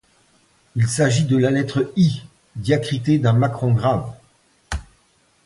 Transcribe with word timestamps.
Il 0.75 0.87
s'agit 0.87 1.25
de 1.25 1.37
la 1.37 1.51
lettre 1.51 1.93
I 1.95 2.23
diacritée 2.55 3.19
d'un 3.19 3.33
macron-grave. 3.33 4.11